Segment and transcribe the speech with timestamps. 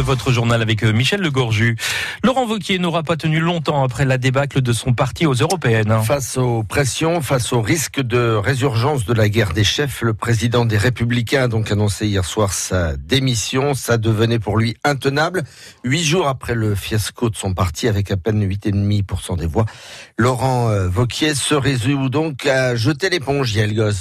[0.00, 1.76] Votre journal avec euh, Michel Legorju.
[2.24, 5.94] Laurent Vauquier n'aura pas tenu longtemps après la débâcle de son parti aux européennes.
[6.02, 10.64] Face aux pressions, face au risque de résurgence de la guerre des chefs, le président
[10.64, 13.74] des Républicains a donc annoncé hier soir sa démission.
[13.74, 15.42] Ça devenait pour lui intenable.
[15.84, 19.66] Huit jours après le fiasco de son parti, avec à peine 8,5% des voix,
[20.16, 23.92] Laurent euh, Vauquier se résout donc à jeter l'éponge, Yael.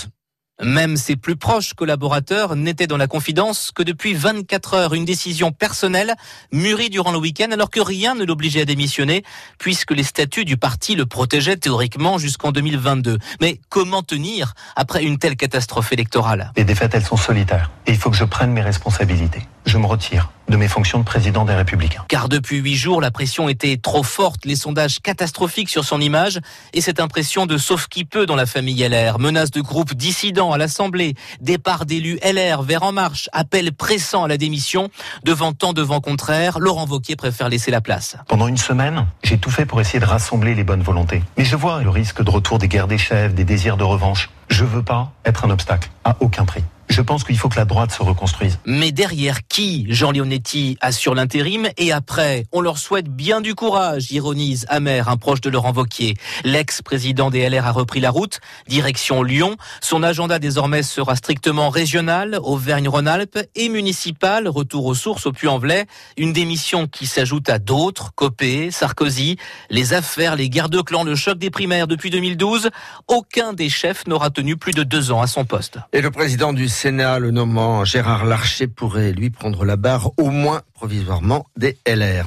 [0.63, 4.93] Même ses plus proches collaborateurs n'étaient dans la confidence que depuis 24 heures.
[4.93, 6.13] Une décision personnelle
[6.51, 9.23] mûrie durant le week-end alors que rien ne l'obligeait à démissionner
[9.57, 13.17] puisque les statuts du parti le protégeaient théoriquement jusqu'en 2022.
[13.41, 16.51] Mais comment tenir après une telle catastrophe électorale?
[16.55, 17.71] Les défaites, elles sont solitaires.
[17.87, 19.41] Et il faut que je prenne mes responsabilités.
[19.65, 22.03] Je me retire de mes fonctions de président des Républicains.
[22.09, 26.39] Car depuis huit jours, la pression était trop forte, les sondages catastrophiques sur son image
[26.73, 29.17] et cette impression de sauf qui peut dans la famille LR.
[29.17, 34.27] Menace de groupes dissidents à l'Assemblée, départ d'élus LR vers En Marche, appel pressant à
[34.27, 34.89] la démission.
[35.23, 38.17] Devant tant de vents contraires, Laurent Vauquier préfère laisser la place.
[38.27, 41.23] Pendant une semaine, j'ai tout fait pour essayer de rassembler les bonnes volontés.
[41.37, 44.29] Mais je vois le risque de retour des guerres des chefs, des désirs de revanche.
[44.49, 46.63] Je veux pas être un obstacle, à aucun prix.
[46.91, 48.59] Je pense qu'il faut que la droite se reconstruise.
[48.65, 54.11] Mais derrière qui Jean Leonetti assure l'intérim et après, on leur souhaite bien du courage,
[54.11, 56.15] ironise amer un proche de Laurent Vauquier.
[56.43, 59.55] L'ex-président des LR a repris la route, direction Lyon.
[59.79, 65.85] Son agenda désormais sera strictement régional, Auvergne-Rhône-Alpes et municipal, retour aux sources au Puy-en-Velay.
[66.17, 69.37] Une démission qui s'ajoute à d'autres, Copé, Sarkozy,
[69.69, 72.69] les affaires, les guerres de clans, le choc des primaires depuis 2012.
[73.07, 75.77] Aucun des chefs n'aura tenu plus de deux ans à son poste.
[75.93, 80.31] Et le président du Sénat, le nommant Gérard Larcher, pourrait lui prendre la barre au
[80.31, 82.25] moins provisoirement des LR.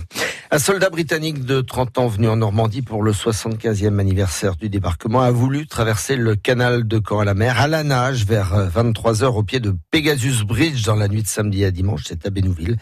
[0.54, 5.20] Un soldat britannique de 30 ans venu en Normandie pour le 75e anniversaire du débarquement
[5.22, 9.24] a voulu traverser le canal de Caen à la mer à la nage vers 23
[9.24, 12.02] heures au pied de Pegasus Bridge dans la nuit de samedi à dimanche.
[12.06, 12.76] C'est à Bénouville.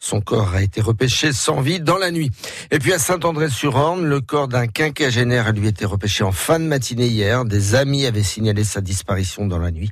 [0.00, 2.30] Son corps a été repêché sans vie dans la nuit.
[2.70, 6.66] Et puis à Saint-André-sur-Orne, le corps d'un quinquagénaire a lui été repêché en fin de
[6.66, 7.46] matinée hier.
[7.46, 9.88] Des amis avaient signalé sa disparition dans la nuit.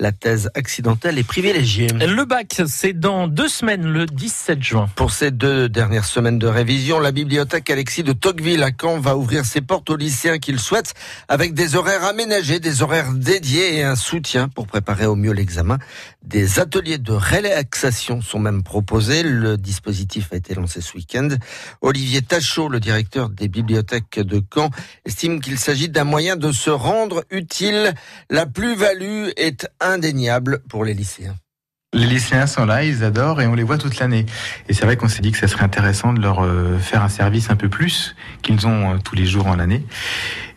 [0.00, 1.86] La thèse accidentelle est privilégiée.
[1.86, 4.88] Le bac, c'est dans deux semaines, le 17 juin.
[4.96, 9.16] Pour ces deux dernières semaines de révision, la bibliothèque Alexis de Tocqueville à Caen va
[9.16, 10.94] ouvrir ses portes aux lycéens qui le souhaitent
[11.28, 15.78] avec des horaires aménagés, des horaires dédiés et un soutien pour préparer au mieux l'examen.
[16.22, 19.22] Des ateliers de relaxation sont même proposés.
[19.22, 21.28] Le dispositif a été lancé ce week-end.
[21.82, 24.70] Olivier Tachot, le directeur des bibliothèques de Caen,
[25.04, 27.92] estime qu'il s'agit d'un moyen de se rendre utile.
[28.30, 31.36] La plus-value est indéniable pour les lycéens.
[31.94, 34.24] Les lycéens sont là, ils adorent et on les voit toute l'année.
[34.66, 37.10] Et c'est vrai qu'on s'est dit que ça serait intéressant de leur euh, faire un
[37.10, 39.84] service un peu plus qu'ils ont euh, tous les jours en l'année.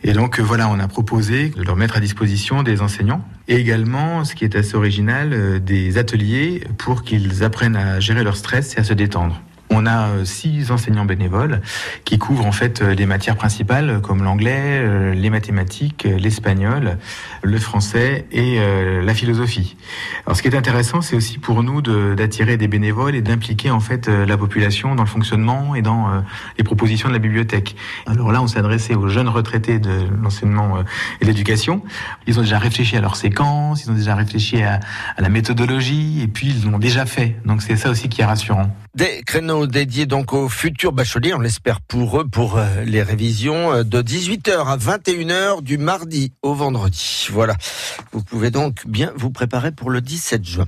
[0.02, 3.56] Et donc euh, voilà, on a proposé de leur mettre à disposition des enseignants et
[3.56, 8.74] également, ce qui est assez original, des ateliers pour qu'ils apprennent à gérer leur stress
[8.78, 9.42] et à se détendre.
[9.78, 11.60] On a euh, six enseignants bénévoles
[12.06, 16.96] qui couvrent en fait euh, les matières principales comme l'anglais, euh, les mathématiques, l'espagnol,
[17.42, 19.76] le français et la philosophie.
[20.24, 23.80] Alors ce qui est intéressant, c'est aussi pour nous d'attirer des bénévoles et d'impliquer en
[23.80, 26.22] fait la population dans le fonctionnement et dans
[26.58, 27.76] les propositions de la bibliothèque.
[28.06, 30.78] Alors là, on s'est adressé aux jeunes retraités de l'enseignement
[31.20, 31.82] et de l'éducation.
[32.26, 34.80] Ils ont déjà réfléchi à leur séquence, ils ont déjà réfléchi à,
[35.16, 37.36] à la méthodologie et puis ils l'ont déjà fait.
[37.44, 38.70] Donc c'est ça aussi qui est rassurant.
[38.94, 43.72] Des créneaux dédiés donc aux futurs bacheliers, on l'espère pour eux, pour euh, les révisions
[43.72, 47.28] euh, de 18h à 21h du mardi au vendredi.
[47.30, 47.54] Voilà.
[48.12, 50.66] Vous pouvez donc bien vous préparer pour le 17 juin.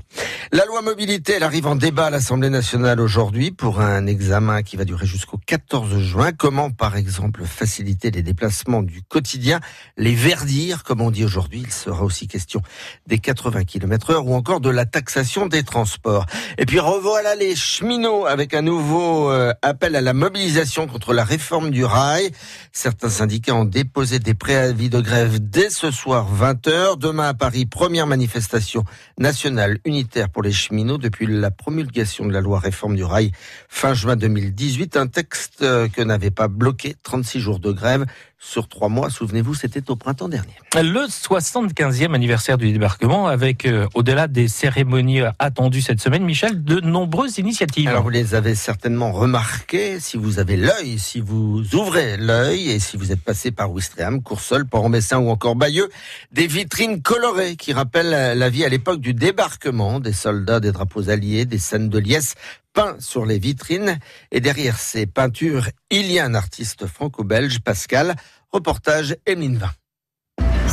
[0.52, 4.76] La loi mobilité, elle arrive en débat à l'Assemblée nationale aujourd'hui pour un examen qui
[4.76, 6.32] va durer jusqu'au 14 juin.
[6.32, 9.60] Comment, par exemple, faciliter les déplacements du quotidien,
[9.96, 11.62] les verdir, comme on dit aujourd'hui?
[11.64, 12.62] Il sera aussi question
[13.06, 16.26] des 80 km heure ou encore de la taxation des transports.
[16.56, 21.24] Et puis revoilà les cheminots avec un nouveau euh, appel à la mobilisation contre la
[21.24, 22.30] réforme du rail.
[22.72, 26.98] Certains syndicats ont déposé des préavis de grève dès ce soir 20h.
[26.98, 28.84] Demain à Paris, première manifestation
[29.18, 33.32] nationale unitaire pour les cheminots depuis la promulgation de la loi réforme du rail
[33.68, 34.96] fin juin 2018.
[34.96, 38.06] Un texte euh, que n'avait pas bloqué 36 jours de grève
[38.40, 39.10] sur trois mois.
[39.10, 40.54] Souvenez-vous, c'était au printemps dernier.
[40.74, 46.80] Le 75e anniversaire du débarquement avec, euh, au-delà des cérémonies attendues cette semaine, Michel, de
[46.80, 47.88] nombreuses initiatives.
[47.88, 52.78] Alors vous les avez certainement remarquées, si vous avez l'œil, si vous ouvrez l'œil et
[52.78, 55.88] si vous êtes passé par Ouistreham, Coursol, Port-en-Bessin ou encore Bayeux,
[56.32, 61.10] des vitrines colorées qui rappellent la vie à l'époque du débarquement, des soldats, des drapeaux
[61.10, 62.34] alliés, des scènes de liesse
[62.72, 63.98] peints sur les vitrines.
[64.30, 68.14] Et derrière ces peintures, il y a un artiste franco-belge, Pascal.
[68.50, 69.68] Reportage Emeline.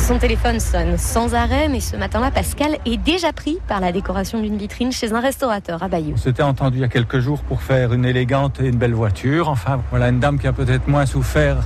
[0.06, 4.40] Son téléphone sonne sans arrêt, mais ce matin-là, Pascal est déjà pris par la décoration
[4.40, 6.12] d'une vitrine chez un restaurateur à Bayeux.
[6.14, 8.94] On s'était entendu il y a quelques jours pour faire une élégante et une belle
[8.94, 9.48] voiture.
[9.48, 11.56] Enfin, voilà une dame qui a peut-être moins souffert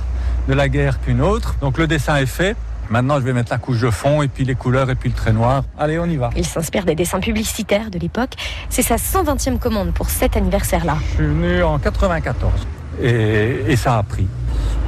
[0.47, 1.55] de la guerre qu'une autre.
[1.61, 2.55] Donc le dessin est fait.
[2.89, 5.15] Maintenant, je vais mettre la couche de fond et puis les couleurs et puis le
[5.15, 5.61] trait noir.
[5.77, 6.31] Allez, on y va.
[6.35, 8.33] Il s'inspire des dessins publicitaires de l'époque.
[8.69, 10.97] C'est sa 120e commande pour cet anniversaire-là.
[11.11, 12.51] Je suis venu en 94
[13.03, 14.25] et, et ça a pris.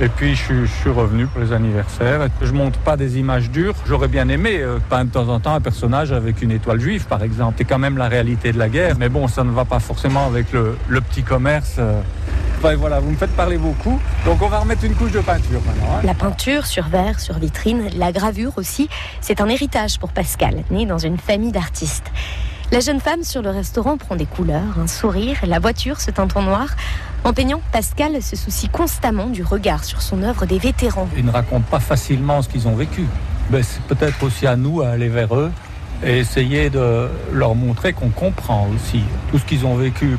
[0.01, 2.27] Et puis je, suis- revenu pour les anniversaires.
[2.41, 3.75] Je montre pas des images dures.
[3.87, 7.05] J'aurais bien aimé euh, peindre de temps en temps un personnage avec une étoile juive,
[7.05, 7.55] par exemple.
[7.57, 8.95] C'est quand même la réalité de la guerre.
[8.99, 11.75] Mais bon, ça ne va pas forcément avec le, le petit commerce.
[11.79, 12.01] euh.
[12.59, 13.99] Enfin, voilà, vous me faites parler beaucoup.
[14.25, 15.97] Donc on va remettre une couche de peinture maintenant.
[15.97, 16.01] hein.
[16.03, 18.89] La peinture sur verre, sur vitrine, la gravure aussi,
[19.21, 22.11] c'est un héritage pour Pascal, né dans une famille d'artistes.
[22.73, 26.27] La jeune femme sur le restaurant prend des couleurs, un sourire, la voiture se teint
[26.33, 26.69] en noir.
[27.23, 31.07] En peignant, Pascal se soucie constamment du regard sur son œuvre des vétérans.
[31.15, 33.05] Ils ne racontent pas facilement ce qu'ils ont vécu.
[33.51, 35.51] Ben, c'est peut-être aussi à nous à aller vers eux
[36.03, 40.17] et essayer de leur montrer qu'on comprend aussi tout ce qu'ils ont vécu.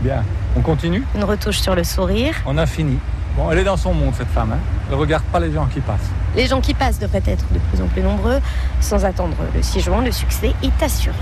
[0.00, 0.24] Bien,
[0.56, 1.04] on continue?
[1.14, 2.36] Une retouche sur le sourire.
[2.46, 2.98] On a fini.
[3.36, 4.52] Bon, elle est dans son monde, cette femme.
[4.52, 4.58] Hein.
[4.88, 6.10] Elle ne regarde pas les gens qui passent.
[6.36, 8.40] Les gens qui passent devraient être de plus en plus nombreux.
[8.80, 11.16] Sans attendre le 6 juin, le succès est assuré.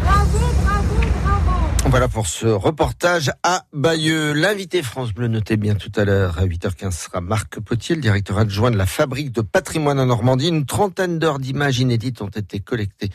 [1.87, 4.32] Voilà pour ce reportage à Bayeux.
[4.32, 8.38] L'invité France Bleu, notez bien tout à l'heure à 8h15 sera Marc Potier, le directeur
[8.38, 10.49] adjoint de la fabrique de patrimoine en Normandie.
[10.49, 13.11] Une trentaine d'heures d'images inédites ont été collectées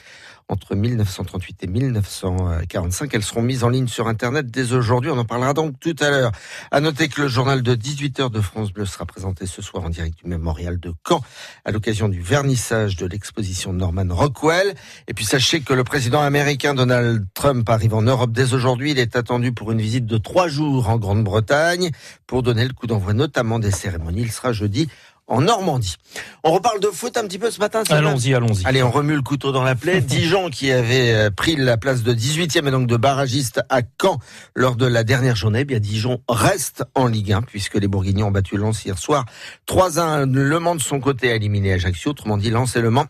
[0.50, 3.14] entre 1938 et 1945.
[3.14, 5.10] Elles seront mises en ligne sur Internet dès aujourd'hui.
[5.12, 6.32] On en parlera donc tout à l'heure.
[6.72, 9.90] À noter que le journal de 18h de France Bleu sera présenté ce soir en
[9.90, 11.22] direct du mémorial de Caen
[11.66, 14.74] à l'occasion du vernissage de l'exposition Norman Rockwell.
[15.08, 18.92] Et puis sachez que le président américain Donald Trump arrive en Europe dès aujourd'hui.
[18.92, 21.92] Il est attendu pour une visite de trois jours en Grande-Bretagne
[22.28, 24.22] pour donner le coup d'envoi notamment des cérémonies.
[24.22, 24.90] Il sera jeudi
[25.28, 25.96] en Normandie.
[26.44, 27.84] On reparle de foot un petit peu ce matin.
[27.90, 28.66] Allons-y, allons-y.
[28.66, 30.02] Allez, on remue le couteau dans la plaie.
[30.14, 34.20] Dijon qui avait euh, pris la place de 18e et donc de barragiste à Caen
[34.56, 35.62] lors de la dernière journée.
[35.62, 39.26] Eh bien, Dijon reste en Ligue 1 puisque les Bourguignons ont battu Lens hier soir.
[39.68, 40.32] 3-1.
[40.32, 42.12] Le Mans de son côté a éliminé Ajaccio.
[42.12, 43.08] Autrement dit, Lens et Le Mans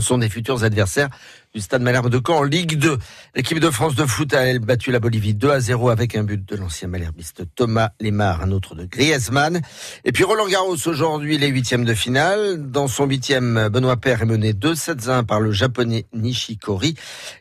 [0.00, 1.08] sont des futurs adversaires
[1.54, 2.98] du Stade Malherbe de Caen en Ligue 2.
[3.34, 6.22] L'équipe de France de foot a elle battu la Bolivie 2 à 0 avec un
[6.22, 9.62] but de l'ancien malherbiste Thomas Lemar, un autre de Griezmann.
[10.04, 12.70] Et puis Roland Garros aujourd'hui les huitièmes de finale.
[12.70, 16.94] Dans son huitième, Benoît Paire est mené 2-7-1 par le japonais Nishikori.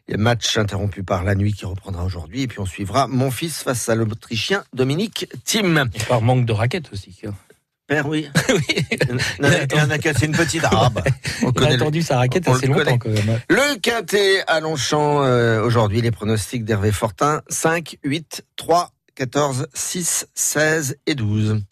[0.07, 2.43] Le match interrompu par la nuit qui reprendra aujourd'hui.
[2.43, 5.89] Et puis on suivra mon fils face à l'Autrichien Dominique Thiem.
[5.93, 7.21] Et par manque de raquettes aussi.
[7.87, 8.27] Père, oui.
[8.49, 8.85] oui.
[9.39, 10.63] Il en a cassé une petite.
[10.63, 10.91] Bah,
[11.43, 13.39] on Il a attendu sa raquette on assez longtemps quand même.
[13.47, 20.27] Le quintet à Longchamp euh, aujourd'hui, les pronostics d'Hervé Fortin 5, 8, 3, 14, 6,
[20.33, 21.61] 16 et 12.